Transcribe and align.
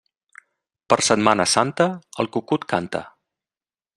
Per 0.93 0.97
Setmana 1.07 1.45
Santa, 1.51 1.87
el 2.25 2.31
cucut 2.37 2.67
canta. 2.75 3.03